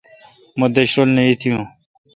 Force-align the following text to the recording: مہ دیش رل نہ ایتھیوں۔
مہ 0.59 0.65
دیش 0.75 0.91
رل 0.97 1.09
نہ 1.15 1.21
ایتھیوں۔ 1.27 1.63